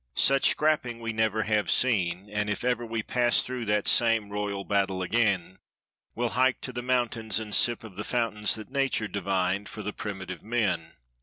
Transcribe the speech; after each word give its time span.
Such 0.15 0.49
scrapping, 0.49 0.99
we 0.99 1.13
never 1.13 1.43
have 1.43 1.69
seen, 1.69 2.27
and 2.31 2.49
if 2.49 2.63
ever 2.63 2.83
We 2.83 3.03
pass 3.03 3.43
through 3.43 3.65
that 3.65 3.85
same 3.85 4.31
royal 4.31 4.63
battle 4.63 5.03
again. 5.03 5.59
We'll 6.15 6.29
hike 6.29 6.59
to 6.61 6.73
the 6.73 6.81
mountains 6.81 7.37
and 7.37 7.53
sip 7.53 7.83
of 7.83 7.97
the 7.97 8.03
fountains 8.03 8.55
That 8.55 8.71
Nature 8.71 9.07
divined 9.07 9.69
for 9.69 9.83
the 9.83 9.93
primitive 9.93 10.41
men. 10.41 10.93